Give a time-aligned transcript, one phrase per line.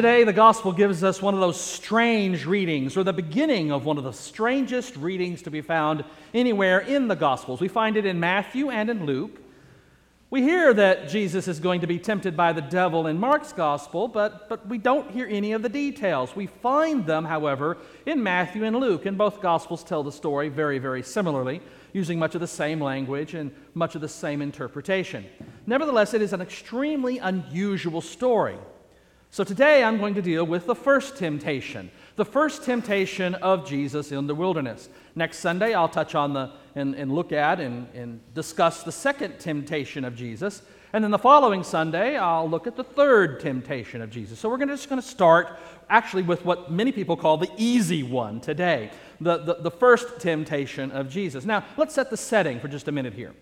[0.00, 3.98] Today, the gospel gives us one of those strange readings, or the beginning of one
[3.98, 7.60] of the strangest readings to be found anywhere in the gospels.
[7.60, 9.42] We find it in Matthew and in Luke.
[10.30, 14.08] We hear that Jesus is going to be tempted by the devil in Mark's gospel,
[14.08, 16.34] but, but we don't hear any of the details.
[16.34, 20.78] We find them, however, in Matthew and Luke, and both gospels tell the story very,
[20.78, 21.60] very similarly,
[21.92, 25.26] using much of the same language and much of the same interpretation.
[25.66, 28.56] Nevertheless, it is an extremely unusual story.
[29.32, 34.10] So today I'm going to deal with the first temptation, the first temptation of Jesus
[34.10, 34.88] in the wilderness.
[35.14, 39.38] Next Sunday I'll touch on the and, and look at and, and discuss the second
[39.38, 40.62] temptation of Jesus.
[40.92, 44.40] And then the following Sunday, I'll look at the third temptation of Jesus.
[44.40, 45.58] So we're gonna, just going to start
[45.88, 50.90] actually with what many people call the easy one today, the, the, the first temptation
[50.90, 51.44] of Jesus.
[51.44, 53.34] Now, let's set the setting for just a minute here.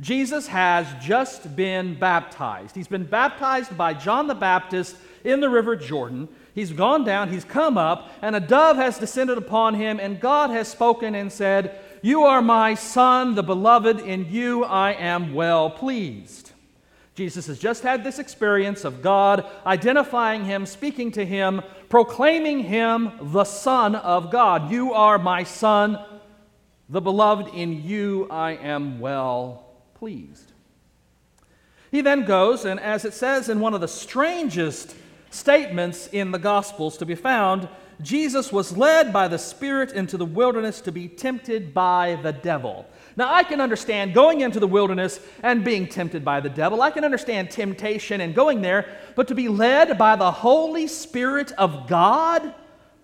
[0.00, 2.76] Jesus has just been baptized.
[2.76, 6.28] He's been baptized by John the Baptist in the River Jordan.
[6.54, 10.50] He's gone down, he's come up, and a dove has descended upon him, and God
[10.50, 15.70] has spoken and said, You are my son, the beloved, in you I am well
[15.70, 16.52] pleased.
[17.14, 23.10] Jesus has just had this experience of God identifying him, speaking to him, proclaiming him
[23.20, 24.70] the Son of God.
[24.70, 25.98] You are my Son,
[26.88, 30.52] the beloved, in you I am well pleased.
[31.90, 34.94] He then goes, and as it says in one of the strangest
[35.30, 37.68] statements in the Gospels to be found,
[38.00, 42.86] Jesus was led by the Spirit into the wilderness to be tempted by the devil.
[43.16, 46.80] Now, I can understand going into the wilderness and being tempted by the devil.
[46.80, 51.50] I can understand temptation and going there, but to be led by the Holy Spirit
[51.52, 52.54] of God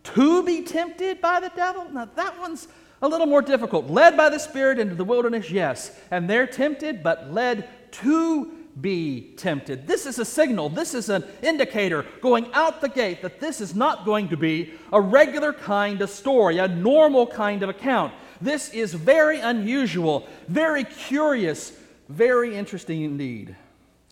[0.04, 1.88] to be tempted by the devil?
[1.90, 2.68] Now, that one's
[3.02, 3.88] a little more difficult.
[3.90, 5.98] Led by the Spirit into the wilderness, yes.
[6.10, 9.86] And they're tempted, but led to be tempted.
[9.86, 13.74] This is a signal, this is an indicator going out the gate that this is
[13.74, 18.12] not going to be a regular kind of story, a normal kind of account.
[18.40, 21.72] This is very unusual, very curious,
[22.08, 23.54] very interesting indeed.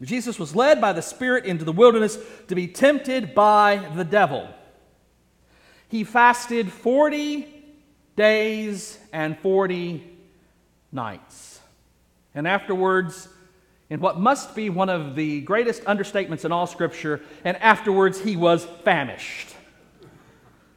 [0.01, 2.19] Jesus was led by the Spirit into the wilderness
[2.49, 4.49] to be tempted by the devil.
[5.89, 7.47] He fasted 40
[8.17, 10.03] days and 40
[10.91, 11.61] nights.
[12.35, 13.29] And afterwards,
[13.93, 18.39] in what must be one of the greatest understatements in all Scripture, and afterwards he
[18.39, 19.55] was famished.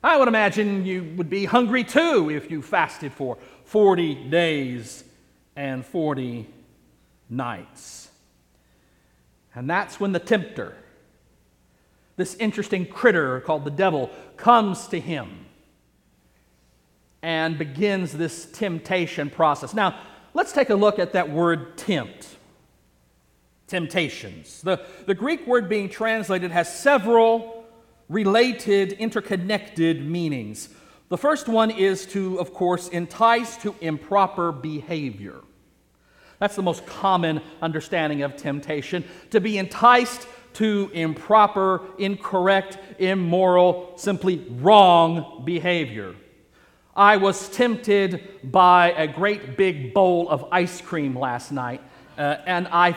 [0.03, 5.05] I would imagine you would be hungry too if you fasted for 40 days
[5.55, 6.45] and 40
[7.29, 8.09] nights.
[9.55, 10.75] And that's when the tempter,
[12.17, 15.45] this interesting critter called the devil, comes to him
[17.21, 19.73] and begins this temptation process.
[19.73, 19.97] Now,
[20.33, 22.34] let's take a look at that word tempt.
[23.67, 24.61] Temptations.
[24.61, 27.65] The, the Greek word being translated has several
[28.09, 30.69] related, interconnected meanings.
[31.09, 35.41] The first one is to, of course, entice to improper behavior.
[36.39, 44.45] That's the most common understanding of temptation to be enticed to improper, incorrect, immoral, simply
[44.49, 46.15] wrong behavior.
[46.95, 51.81] I was tempted by a great big bowl of ice cream last night,
[52.17, 52.95] uh, and I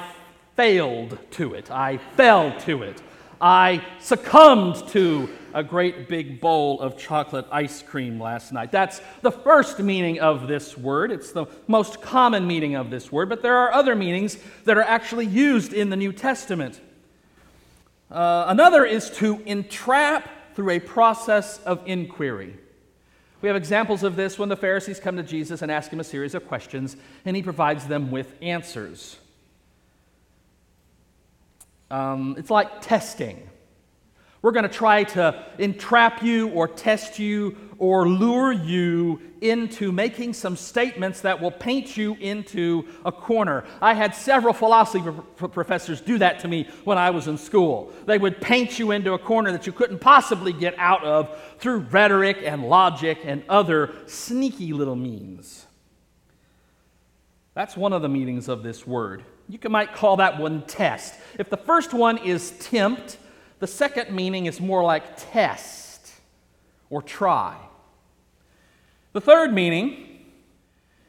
[0.59, 1.71] failed to it.
[1.71, 3.01] I fell to it.
[3.41, 8.73] I succumbed to a great big bowl of chocolate ice cream last night.
[8.73, 11.13] That's the first meaning of this word.
[11.13, 14.83] It's the most common meaning of this word, but there are other meanings that are
[14.83, 16.81] actually used in the New Testament.
[18.11, 22.57] Uh, another is to entrap through a process of inquiry.
[23.43, 26.05] We have examples of this when the Pharisees come to Jesus and ask him a
[26.05, 29.19] series of questions, and he provides them with answers.
[31.91, 33.49] Um, it's like testing.
[34.41, 40.33] We're going to try to entrap you or test you or lure you into making
[40.33, 43.65] some statements that will paint you into a corner.
[43.81, 45.03] I had several philosophy
[45.37, 47.93] professors do that to me when I was in school.
[48.07, 51.79] They would paint you into a corner that you couldn't possibly get out of through
[51.91, 55.67] rhetoric and logic and other sneaky little means.
[57.55, 59.25] That's one of the meanings of this word.
[59.49, 61.15] You might call that one test.
[61.39, 63.17] If the first one is tempt,
[63.61, 66.13] the second meaning is more like test
[66.91, 67.57] or try.
[69.13, 70.21] The third meaning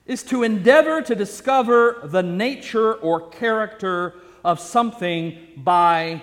[0.05, 6.21] is to endeavor to discover the nature or character of something by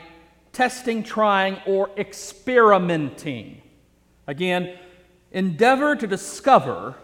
[0.53, 3.61] testing, trying, or experimenting.
[4.27, 4.79] Again,
[5.31, 6.95] endeavor to discover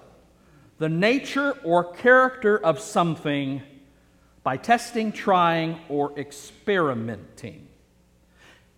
[0.78, 3.62] the nature or character of something
[4.42, 7.68] by testing, trying, or experimenting.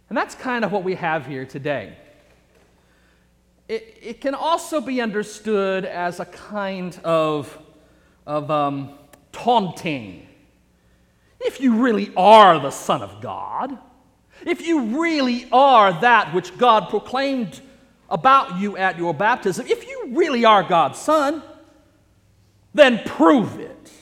[0.09, 1.97] And that's kind of what we have here today.
[3.69, 7.59] It, it can also be understood as a kind of,
[8.27, 8.99] of um,
[9.33, 10.27] taunting.
[11.41, 13.79] If you really are the Son of God,
[14.45, 17.61] if you really are that which God proclaimed
[18.11, 21.43] about you at your baptism, if you really are God's Son,
[22.75, 23.93] then prove it,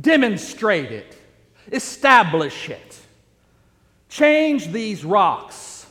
[0.00, 1.16] demonstrate it,
[1.70, 3.00] establish it.
[4.08, 5.86] Change these rocks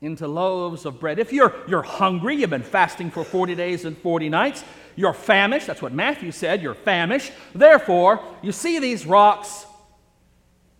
[0.00, 1.18] into loaves of bread.
[1.18, 4.64] If you're, you're hungry, you've been fasting for 40 days and 40 nights,
[4.96, 7.32] you're famished, that's what Matthew said, you're famished.
[7.54, 9.66] Therefore, you see these rocks,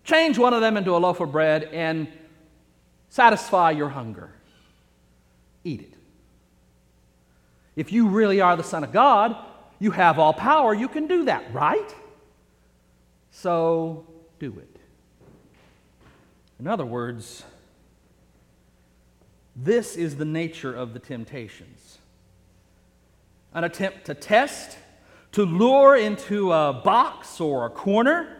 [0.04, 2.08] change one of them into a loaf of bread and
[3.08, 4.30] satisfy your hunger.
[5.64, 5.94] Eat it.
[7.76, 9.36] If you really are the Son of God,
[9.80, 11.94] you have all power, you can do that, right?
[13.32, 14.06] So
[14.38, 14.76] do it.
[16.60, 17.42] In other words,
[19.56, 21.98] this is the nature of the temptations
[23.52, 24.78] an attempt to test,
[25.32, 28.36] to lure into a box or a corner,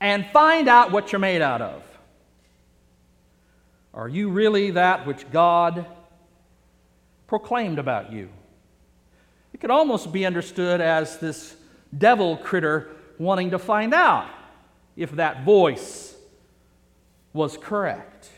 [0.00, 1.82] and find out what you're made out of.
[3.92, 5.84] Are you really that which God
[7.26, 8.30] proclaimed about you?
[9.52, 11.56] It could almost be understood as this
[11.96, 14.28] devil critter wanting to find out
[14.96, 16.14] if that voice
[17.32, 18.28] was correct,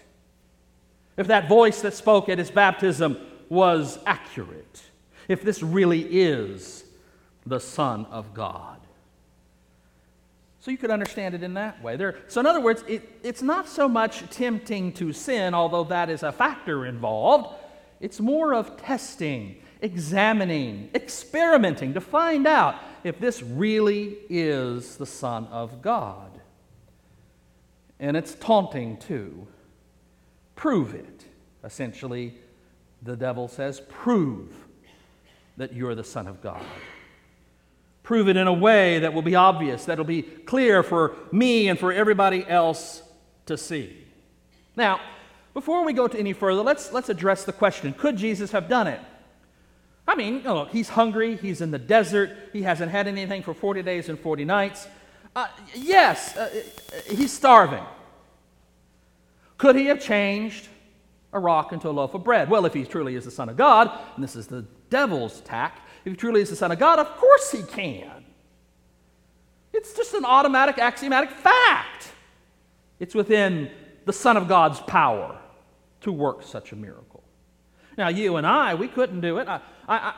[1.17, 3.19] if that voice that spoke at his baptism
[3.49, 4.83] was accurate,
[5.29, 6.85] if this really is
[7.47, 8.79] the Son of God.
[10.61, 11.97] So you could understand it in that way.
[11.97, 16.09] There, so, in other words, it, it's not so much tempting to sin, although that
[16.09, 17.57] is a factor involved.
[17.99, 25.47] It's more of testing, examining, experimenting to find out if this really is the Son
[25.49, 26.41] of God.
[28.01, 29.47] And it's taunting too.
[30.57, 31.25] Prove it.
[31.65, 32.35] Essentially,
[33.03, 34.53] the devil says, prove
[35.57, 36.63] that you're the Son of God.
[38.03, 41.69] Prove it in a way that will be obvious, that will be clear for me
[41.69, 43.03] and for everybody else
[43.47, 43.97] to see.
[44.77, 45.01] Now,
[45.55, 48.87] before we go to any further, let's, let's address the question could Jesus have done
[48.87, 49.01] it?
[50.13, 53.83] I mean, look, he's hungry, he's in the desert, he hasn't had anything for 40
[53.83, 54.87] days and 40 nights.
[55.35, 56.51] Uh, yes, uh,
[57.09, 57.83] he's starving.
[59.57, 60.69] Could he have changed
[61.33, 62.51] a rock into a loaf of bread?
[62.51, 65.81] Well, if he truly is the Son of God, and this is the devil's tack,
[66.05, 68.27] if he truly is the Son of God, of course he can.
[69.73, 72.13] It's just an automatic, axiomatic fact.
[73.01, 73.71] It's within
[74.05, 75.41] the Son of God's power
[76.03, 77.12] to work such a miracle.
[77.97, 79.49] Now, you and I, we couldn't do it.
[79.49, 80.15] I, I, I,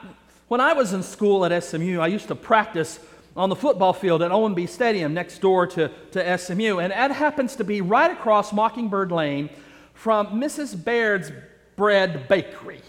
[0.49, 3.01] when I was in school at SMU, I used to practice
[3.37, 7.57] on the football field at Ownby Stadium next door to, to SMU, and that happens
[7.57, 9.51] to be right across Mockingbird Lane
[9.93, 10.83] from Mrs.
[10.83, 11.33] Baird's
[11.77, 12.81] Bread Bakery.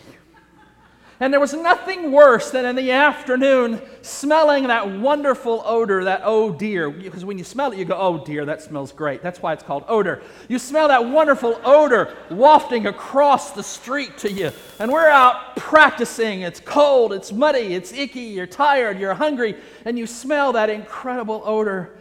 [1.19, 6.51] And there was nothing worse than in the afternoon smelling that wonderful odor, that oh
[6.51, 6.89] dear.
[6.89, 9.23] Because when you smell it, you go, oh dear, that smells great.
[9.23, 10.21] That's why it's called odor.
[10.49, 14.51] You smell that wonderful odor wafting across the street to you.
[14.77, 16.41] And we're out practicing.
[16.41, 21.41] It's cold, it's muddy, it's icky, you're tired, you're hungry, and you smell that incredible
[21.45, 21.95] odor.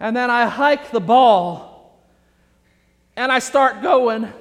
[0.00, 2.00] And then I hike the ball
[3.16, 4.32] and I start going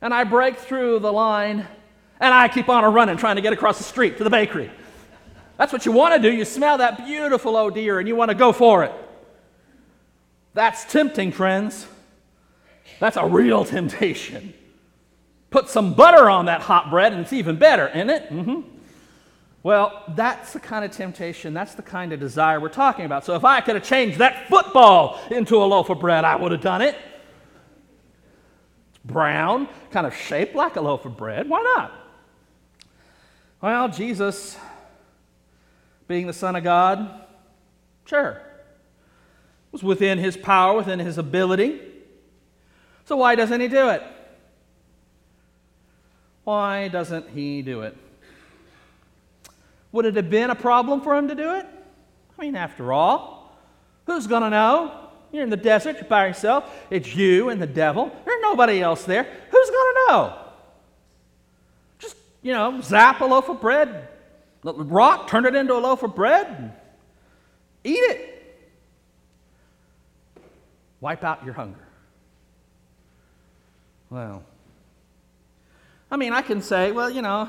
[0.00, 1.66] and I break through the line
[2.20, 4.70] and I keep on a running, trying to get across the street to the bakery.
[5.56, 6.34] That's what you want to do.
[6.34, 8.92] You smell that beautiful oh dear and you want to go for it.
[10.54, 11.86] That's tempting, friends.
[13.00, 14.54] That's a real temptation.
[15.50, 18.30] Put some butter on that hot bread and it's even better, isn't it?
[18.30, 18.60] Mm-hmm.
[19.62, 23.24] Well, that's the kind of temptation, that's the kind of desire we're talking about.
[23.24, 26.52] So if I could have changed that football into a loaf of bread, I would
[26.52, 26.94] have done it.
[28.90, 31.48] It's brown, kind of shaped like a loaf of bread.
[31.48, 32.05] Why not?
[33.66, 34.56] Well, Jesus,
[36.06, 37.22] being the Son of God,
[38.04, 38.40] sure,
[39.72, 41.80] was within his power, within his ability.
[43.06, 44.04] So why doesn't he do it?
[46.44, 47.96] Why doesn't he do it?
[49.90, 51.66] Would it have been a problem for him to do it?
[52.38, 53.58] I mean, after all,
[54.04, 55.08] who's going to know?
[55.32, 56.72] You're in the desert, you're by yourself.
[56.88, 58.12] It's you and the devil.
[58.24, 59.24] There's nobody else there.
[59.24, 60.45] Who's going to know?
[62.46, 64.06] You know, zap a loaf of bread,
[64.62, 66.72] rock, turn it into a loaf of bread,
[67.82, 68.56] eat it.
[71.00, 71.84] Wipe out your hunger.
[74.10, 74.44] Well,
[76.08, 77.48] I mean, I can say, well, you know,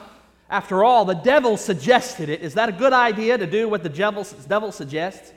[0.49, 2.41] after all, the devil suggested it.
[2.41, 5.31] Is that a good idea to do what the devil, devil suggests?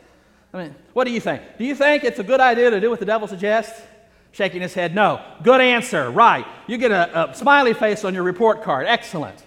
[0.55, 1.43] I mean, what do you think?
[1.59, 3.79] Do you think it's a good idea to do what the devil suggests?
[4.33, 5.23] Shaking his head, no.
[5.43, 6.47] Good answer, right.
[6.67, 8.87] You get a, a smiley face on your report card.
[8.87, 9.45] Excellent.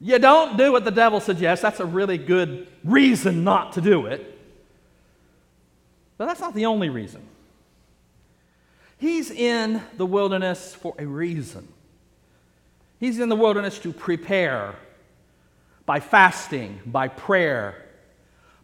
[0.00, 1.62] You don't do what the devil suggests.
[1.62, 4.38] That's a really good reason not to do it.
[6.16, 7.22] But that's not the only reason.
[8.98, 11.68] He's in the wilderness for a reason.
[12.98, 14.74] He's in the wilderness to prepare
[15.86, 17.86] by fasting, by prayer,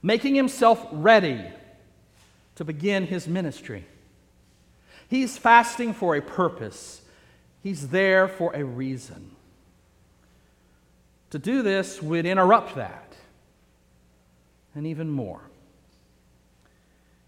[0.03, 1.41] making himself ready
[2.57, 3.87] to begin his ministry.
[5.09, 7.03] He's fasting for a purpose,
[7.63, 9.34] he's there for a reason.
[11.35, 13.13] To do this would interrupt that,
[14.77, 15.41] and even more.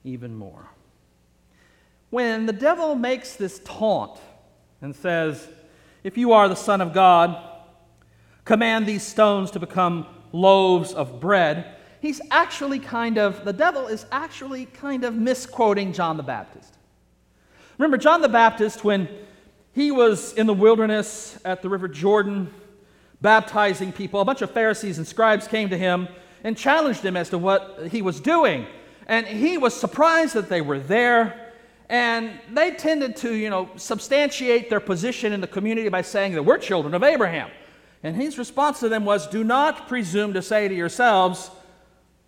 [0.04, 0.68] Even more.
[2.10, 4.20] When the devil makes this taunt
[4.80, 5.48] and says,
[6.04, 7.36] If you are the Son of God,
[8.44, 14.06] command these stones to become loaves of bread, he's actually kind of, the devil is
[14.12, 16.76] actually kind of misquoting John the Baptist.
[17.76, 19.08] Remember, John the Baptist, when
[19.72, 22.54] he was in the wilderness at the River Jordan
[23.20, 26.08] baptizing people, a bunch of Pharisees and scribes came to him
[26.44, 28.66] and challenged him as to what he was doing.
[29.06, 31.52] And he was surprised that they were there.
[31.88, 36.42] And they tended to, you know, substantiate their position in the community by saying that
[36.42, 37.50] we're children of Abraham.
[38.02, 41.50] And his response to them was, Do not presume to say to yourselves,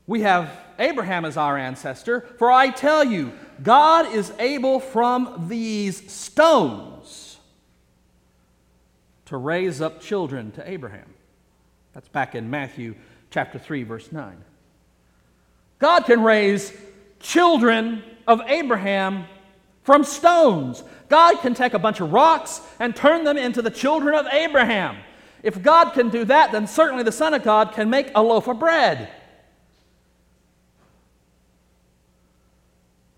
[0.07, 6.11] We have Abraham as our ancestor, for I tell you, God is able from these
[6.11, 7.28] stones
[9.29, 11.15] to raise up children to Abraham.
[11.93, 12.95] That's back in Matthew
[13.31, 14.37] chapter 3, verse 9.
[15.79, 16.73] God can raise
[17.21, 19.27] children of Abraham
[19.83, 20.83] from stones.
[21.11, 24.97] God can take a bunch of rocks and turn them into the children of Abraham.
[25.43, 28.49] If God can do that, then certainly the Son of God can make a loaf
[28.49, 29.11] of bread.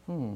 [0.06, 0.34] Hmm.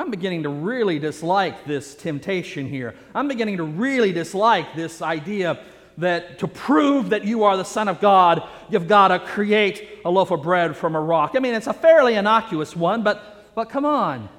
[0.00, 2.94] I'm beginning to really dislike this temptation here.
[3.14, 5.60] I'm beginning to really dislike this idea
[5.98, 10.10] that to prove that you are the Son of God, you've got to create a
[10.10, 11.32] loaf of bread from a rock.
[11.36, 14.30] I mean, it's a fairly innocuous one, but, but come on.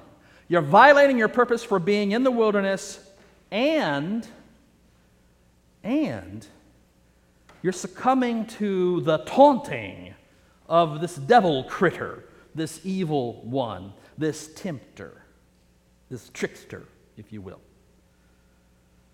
[0.48, 2.98] You're violating your purpose for being in the wilderness
[3.52, 4.26] and
[5.84, 6.44] and
[7.62, 10.12] you're succumbing to the taunting
[10.68, 15.21] of this devil critter, this evil one, this tempter,
[16.12, 16.82] this trickster,
[17.16, 17.60] if you will.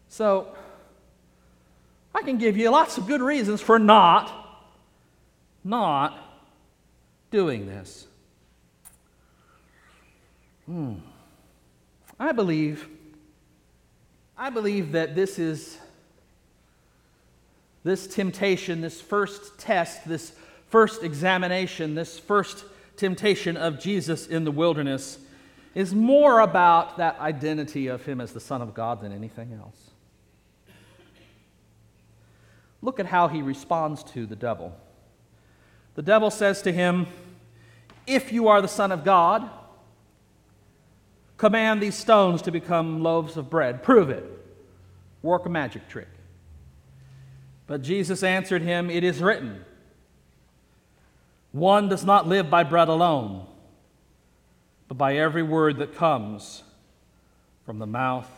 [0.09, 0.49] So,
[2.12, 4.67] I can give you lots of good reasons for not,
[5.62, 6.19] not
[7.31, 8.09] doing this.
[10.67, 10.95] Hmm.
[12.19, 12.88] I believe,
[14.37, 15.78] I believe that this is
[17.85, 20.35] this temptation, this first test, this
[20.67, 22.64] first examination, this first
[22.97, 25.19] temptation of Jesus in the wilderness
[25.78, 29.90] is more about that identity of him as the Son of God than anything else.
[32.82, 34.76] Look at how he responds to the devil.
[35.94, 37.06] The devil says to him,
[38.08, 39.49] If you are the Son of God,
[41.37, 43.85] command these stones to become loaves of bread.
[43.85, 44.25] Prove it.
[45.23, 46.08] Work a magic trick.
[47.68, 49.64] But Jesus answered him, It is written,
[51.52, 53.47] one does not live by bread alone,
[54.88, 56.64] but by every word that comes
[57.64, 58.28] from the mouth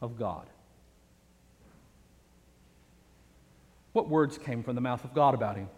[0.00, 0.46] of God.
[3.92, 5.68] What words came from the mouth of God about him?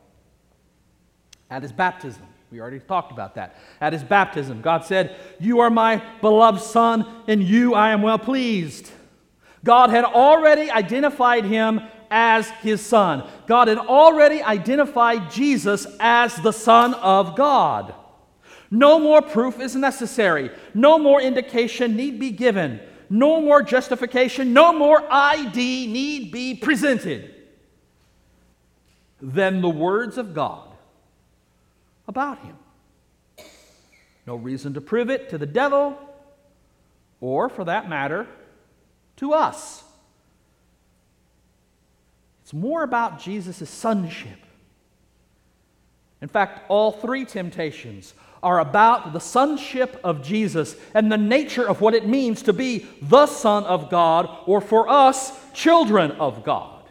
[1.48, 2.26] At his baptism.
[2.50, 3.56] We already talked about that.
[3.80, 8.18] At his baptism, God said, You are my beloved Son, in you I am well
[8.18, 8.90] pleased.
[9.62, 13.28] God had already identified him as his son.
[13.46, 17.94] God had already identified Jesus as the Son of God.
[18.70, 20.50] No more proof is necessary.
[20.74, 22.80] No more indication need be given.
[23.08, 27.32] No more justification, no more ID need be presented
[29.20, 30.68] than the words of God
[32.08, 32.56] about him.
[34.26, 35.96] No reason to prove it to the devil,
[37.20, 38.26] or for that matter,
[39.16, 39.84] to us.
[42.42, 44.38] It's more about Jesus' sonship.
[46.20, 51.80] In fact, all three temptations are about the sonship of Jesus and the nature of
[51.80, 56.84] what it means to be the Son of God, or for us, children of God.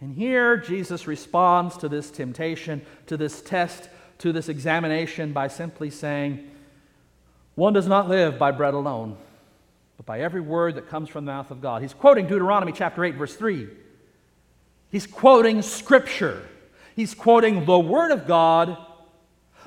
[0.00, 5.90] And here, Jesus responds to this temptation, to this test, to this examination by simply
[5.90, 6.50] saying,
[7.54, 9.16] One does not live by bread alone
[9.96, 11.82] but by every word that comes from the mouth of God.
[11.82, 13.68] He's quoting Deuteronomy chapter 8, verse 3.
[14.90, 16.42] He's quoting Scripture.
[16.96, 18.76] He's quoting the Word of God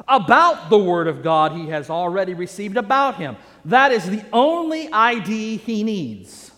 [0.07, 3.37] about the Word of God he has already received about him.
[3.65, 6.51] That is the only ID he needs.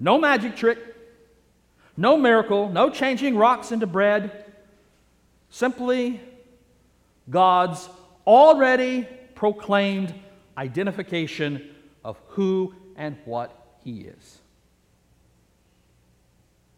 [0.00, 0.78] No magic trick,
[1.96, 4.52] no miracle, no changing rocks into bread.
[5.50, 6.20] Simply
[7.30, 7.88] God's
[8.26, 10.14] already proclaimed
[10.58, 11.70] identification
[12.04, 14.38] of who and what he is.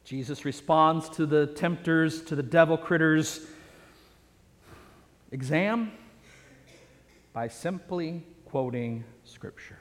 [0.04, 3.46] Jesus responds to the tempters, to the devil critters'
[5.30, 5.92] exam
[7.32, 9.78] by simply quoting Scripture.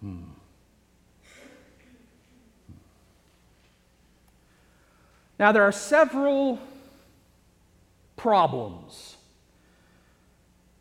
[0.00, 0.22] Hmm.
[5.38, 6.58] Now, there are several
[8.16, 9.16] problems,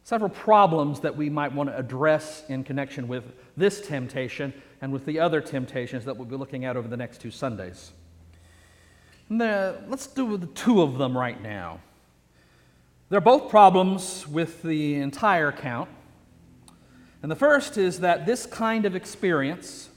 [0.03, 3.23] several problems that we might want to address in connection with
[3.57, 7.19] this temptation and with the other temptations that we'll be looking at over the next
[7.19, 7.91] two Sundays.
[9.29, 11.79] Let's do the two of them right now.
[13.09, 15.89] They're both problems with the entire account.
[17.21, 19.89] And the first is that this kind of experience,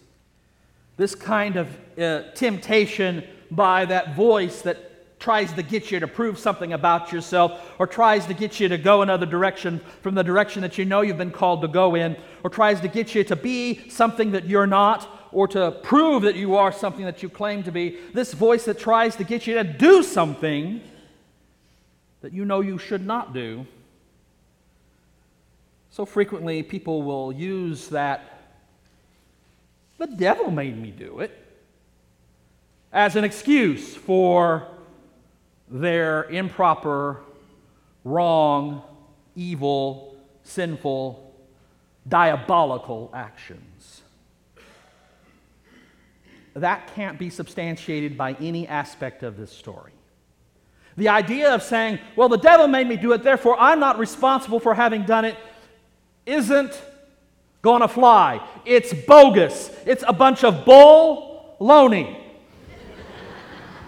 [0.97, 1.69] this kind of
[1.99, 7.73] uh, temptation by that voice that tries to get you to prove something about yourself,
[7.79, 11.01] or tries to get you to go another direction from the direction that you know
[11.01, 14.47] you've been called to go in, or tries to get you to be something that
[14.47, 17.99] you're not, or to prove that you are something that you claim to be.
[18.13, 20.81] This voice that tries to get you to do something
[22.21, 23.67] that you know you should not do.
[25.91, 28.43] So frequently, people will use that,
[29.99, 31.45] the devil made me do it
[32.93, 34.67] as an excuse for
[35.71, 37.21] their improper,
[38.05, 38.83] wrong,
[39.37, 41.35] evil, sinful,
[42.09, 43.98] diabolical actions.
[46.61, 49.93] That can't be substantiated by any aspect of this story.
[50.99, 54.59] The idea of saying, well, the devil made me do it, therefore I'm not responsible
[54.59, 55.37] for having done it,
[56.27, 56.83] isn't
[57.63, 58.47] going to fly.
[58.65, 59.71] It's bogus.
[59.87, 62.19] It's a bunch of bull loney.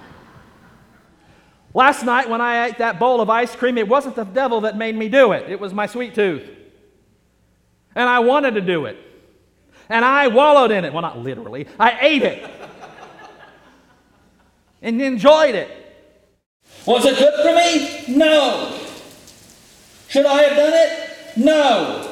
[1.75, 4.77] Last night, when I ate that bowl of ice cream, it wasn't the devil that
[4.77, 6.49] made me do it, it was my sweet tooth.
[7.97, 8.97] And I wanted to do it.
[9.89, 10.93] And I wallowed in it.
[10.93, 12.49] Well, not literally, I ate it
[14.83, 15.71] and enjoyed it.
[16.87, 18.17] Was it good for me?
[18.17, 18.79] No.
[20.09, 21.37] Should I have done it?
[21.37, 22.07] No.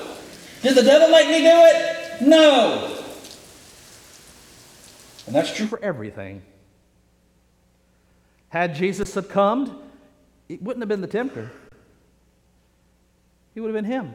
[0.62, 2.22] Did the devil make me do it?
[2.22, 2.98] No.
[5.26, 6.42] And that's true for everything.
[8.48, 9.74] Had Jesus succumbed,
[10.48, 11.50] it wouldn't have been the tempter,
[13.54, 14.14] he would have been him.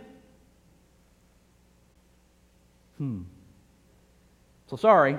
[2.98, 3.22] Hmm.
[4.68, 5.18] So sorry.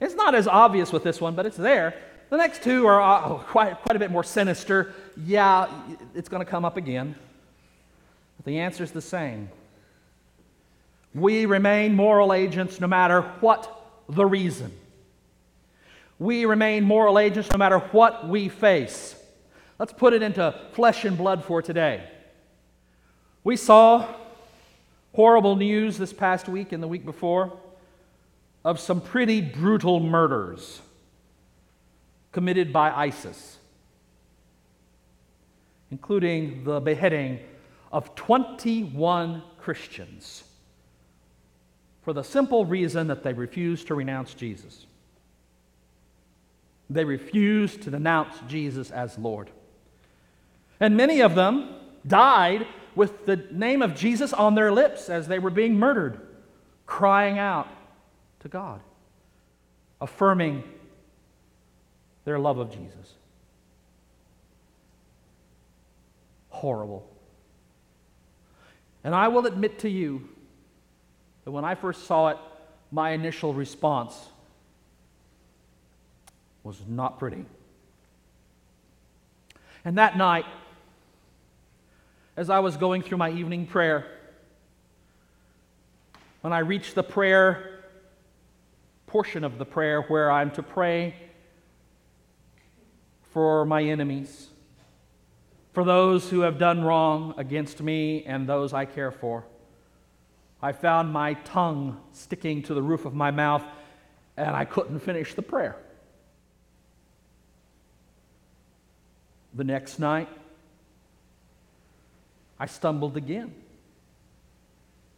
[0.00, 1.94] It's not as obvious with this one, but it's there.
[2.30, 4.94] The next two are uh, quite, quite a bit more sinister.
[5.26, 5.68] Yeah,
[6.14, 7.16] it's going to come up again.
[8.36, 9.50] But the answer is the same.
[11.12, 14.70] We remain moral agents no matter what the reason.
[16.20, 19.16] We remain moral agents no matter what we face.
[19.80, 22.08] Let's put it into flesh and blood for today.
[23.42, 24.06] We saw
[25.14, 27.58] horrible news this past week and the week before
[28.64, 30.80] of some pretty brutal murders
[32.32, 33.58] committed by ISIS,
[35.90, 37.40] including the beheading
[37.92, 40.44] of 21 Christians
[42.02, 44.86] for the simple reason that they refused to renounce Jesus.
[46.88, 49.50] They refused to denounce Jesus as Lord.
[50.80, 51.74] And many of them
[52.06, 52.66] died
[52.96, 56.20] with the name of Jesus on their lips as they were being murdered,
[56.86, 57.68] crying out
[58.40, 58.80] to God,
[60.00, 60.64] affirming
[62.24, 63.14] their love of Jesus.
[66.48, 67.08] Horrible.
[69.02, 70.28] And I will admit to you
[71.44, 72.36] that when I first saw it,
[72.92, 74.14] my initial response
[76.62, 77.44] was not pretty.
[79.84, 80.44] And that night,
[82.36, 84.06] as I was going through my evening prayer,
[86.42, 87.80] when I reached the prayer
[89.06, 91.14] portion of the prayer where I'm to pray
[93.32, 94.48] for my enemies,
[95.72, 99.44] for those who have done wrong against me and those I care for,
[100.62, 103.64] I found my tongue sticking to the roof of my mouth
[104.36, 105.76] and I couldn't finish the prayer.
[109.54, 110.28] The next night,
[112.58, 113.54] I stumbled again.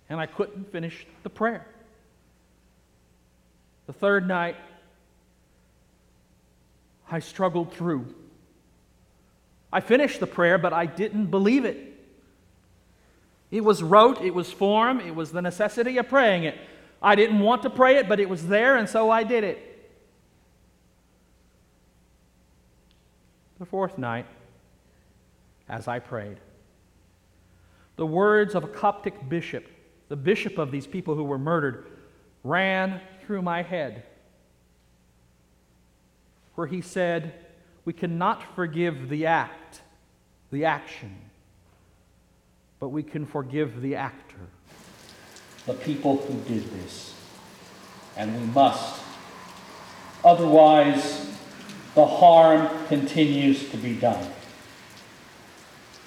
[0.09, 1.67] And I couldn't finish the prayer.
[3.87, 4.57] The third night,
[7.13, 8.07] I struggled through.
[9.71, 11.93] I finished the prayer, but I didn't believe it.
[13.51, 16.57] It was rote, it was form, it was the necessity of praying it.
[17.03, 19.91] I didn't want to pray it, but it was there, and so I did it.
[23.59, 24.25] The fourth night,
[25.69, 26.39] as I prayed,
[27.97, 29.67] the words of a Coptic bishop,
[30.09, 31.89] the bishop of these people who were murdered,
[32.43, 34.05] ran through my head,
[36.55, 37.35] where he said,
[37.85, 39.83] We cannot forgive the act,
[40.51, 41.17] the action,
[42.79, 44.37] but we can forgive the actor,
[45.67, 47.15] the people who did this.
[48.17, 49.03] And we must.
[50.25, 51.31] Otherwise,
[51.95, 54.31] the harm continues to be done.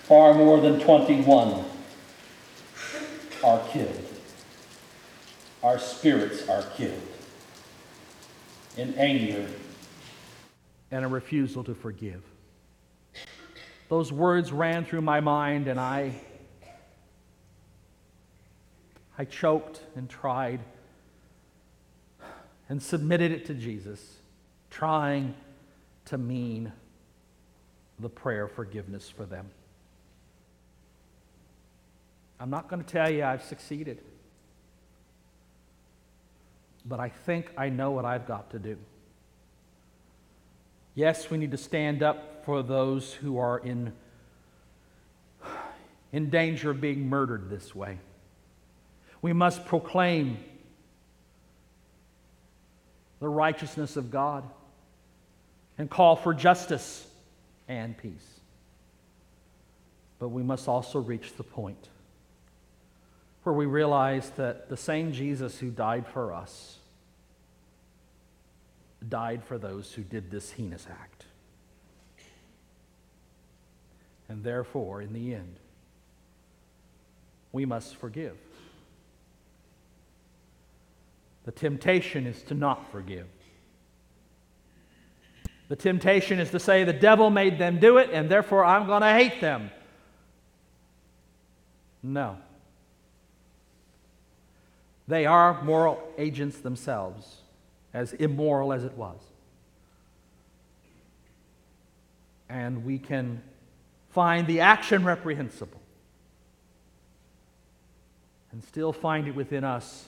[0.04, 1.66] Far more than 21
[3.44, 4.06] are killed.
[5.64, 7.02] Our spirits are killed
[8.78, 9.48] in anger
[10.92, 12.24] and a refusal to forgive.
[13.90, 16.14] Those words ran through my mind, and I,
[19.18, 20.60] I choked and tried
[22.68, 24.18] and submitted it to Jesus,
[24.72, 25.36] trying
[26.06, 26.72] to mean
[28.00, 29.50] the prayer of forgiveness for them.
[32.40, 34.02] I'm not going to tell you I've succeeded,
[36.86, 38.78] but I think I know what I've got to do.
[40.96, 43.92] Yes, we need to stand up for those who are in,
[46.14, 48.00] in danger of being murdered this way.
[49.22, 50.38] We must proclaim
[53.20, 54.46] the righteousness of God
[55.78, 57.06] and call for justice
[57.68, 58.40] and peace.
[60.18, 61.90] But we must also reach the point
[63.44, 66.80] where we realize that the same Jesus who died for us
[69.10, 71.26] died for those who did this heinous act.
[74.28, 75.60] And therefore, in the end,
[77.52, 78.38] we must forgive.
[81.44, 83.28] The temptation is to not forgive.
[85.68, 89.02] The temptation is to say, the devil made them do it, and therefore I'm going
[89.02, 89.72] to hate them.
[92.04, 92.38] No.
[95.08, 97.38] They are moral agents themselves,
[97.96, 99.18] as immoral as it was.
[102.50, 103.42] And we can
[104.10, 105.82] find the action reprehensible
[108.52, 110.06] and still find it within us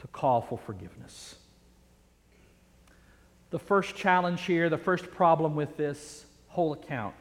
[0.00, 1.36] to call for forgiveness.
[3.50, 7.14] The first challenge here, the first problem with this whole account,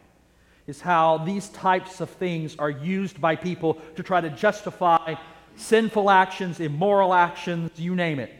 [0.66, 5.16] is how these types of things are used by people to try to justify
[5.60, 8.34] sinful actions, immoral actions, you name it.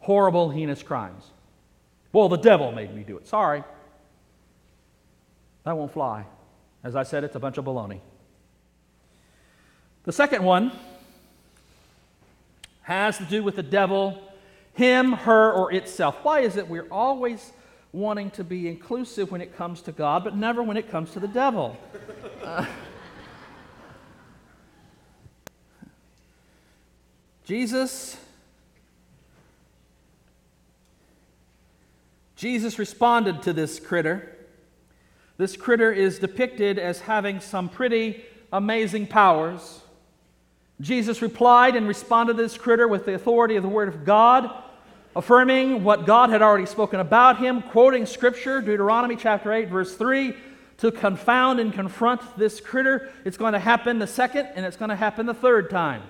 [0.00, 1.24] Horrible, heinous crimes.
[2.12, 3.26] Well, the devil made me do it.
[3.26, 3.62] Sorry.
[5.64, 6.24] That won't fly.
[6.84, 8.00] As I said, it's a bunch of baloney.
[10.04, 10.70] The second one
[12.82, 14.22] has to do with the devil,
[14.74, 16.18] him, her, or itself.
[16.22, 17.52] Why is it we're always
[17.92, 21.20] wanting to be inclusive when it comes to God, but never when it comes to
[21.20, 21.76] the devil?
[22.44, 22.64] Uh,
[27.46, 28.18] Jesus
[32.34, 34.36] Jesus responded to this critter.
[35.38, 39.80] This critter is depicted as having some pretty amazing powers.
[40.80, 44.50] Jesus replied and responded to this critter with the authority of the Word of God,
[45.14, 50.34] affirming what God had already spoken about him, quoting Scripture, Deuteronomy chapter 8, verse 3,
[50.78, 53.10] to confound and confront this critter.
[53.24, 56.02] It's going to happen the second, and it's going to happen the third time.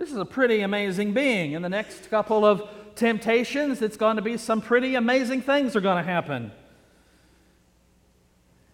[0.00, 1.52] This is a pretty amazing being.
[1.52, 5.82] In the next couple of temptations, it's going to be some pretty amazing things are
[5.82, 6.52] going to happen.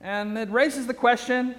[0.00, 1.56] And it raises the question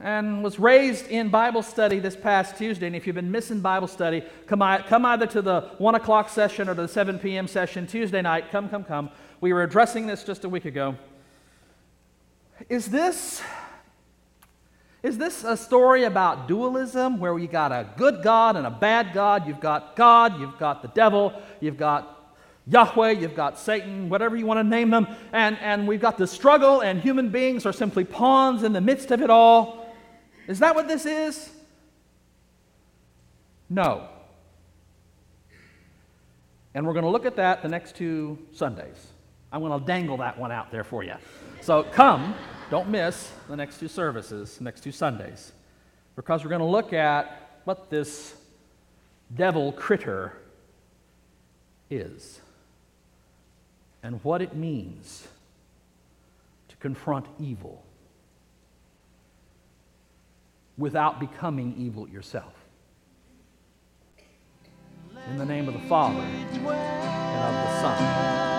[0.00, 2.88] and was raised in Bible study this past Tuesday.
[2.88, 6.68] And if you've been missing Bible study, come, come either to the 1 o'clock session
[6.68, 7.46] or to the 7 p.m.
[7.46, 8.50] session Tuesday night.
[8.50, 9.10] Come, come, come.
[9.40, 10.96] We were addressing this just a week ago.
[12.68, 13.40] Is this
[15.02, 19.12] is this a story about dualism where you got a good God and a bad
[19.12, 19.48] God?
[19.48, 22.36] You've got God, you've got the devil, you've got
[22.68, 26.26] Yahweh, you've got Satan, whatever you want to name them, and, and we've got the
[26.28, 29.92] struggle, and human beings are simply pawns in the midst of it all.
[30.46, 31.50] Is that what this is?
[33.68, 34.08] No.
[36.74, 39.08] And we're going to look at that the next two Sundays.
[39.52, 41.14] I'm going to dangle that one out there for you.
[41.60, 42.34] So come.
[42.72, 45.52] Don't miss the next two services, next two Sundays,
[46.16, 48.34] because we're going to look at what this
[49.36, 50.32] devil critter
[51.90, 52.40] is
[54.02, 55.28] and what it means
[56.70, 57.84] to confront evil
[60.78, 62.54] without becoming evil yourself.
[65.28, 68.51] In the name of the Father, and of the Son,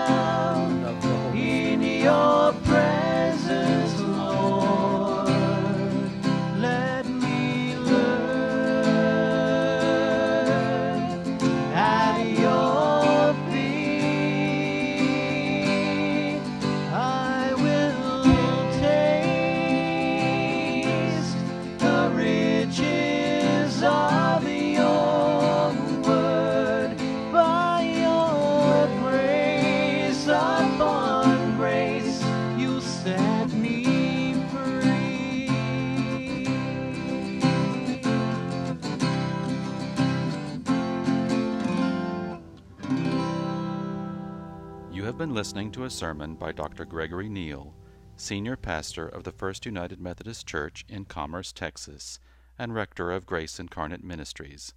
[45.04, 46.86] You have been listening to a sermon by Dr.
[46.86, 47.74] Gregory Neal,
[48.16, 52.18] Senior Pastor of the First United Methodist Church in Commerce, Texas,
[52.58, 54.72] and Rector of Grace Incarnate Ministries.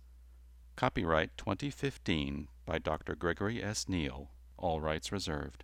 [0.76, 3.16] Copyright 2015 by Dr.
[3.16, 3.88] Gregory S.
[3.88, 5.64] Neal, all rights reserved.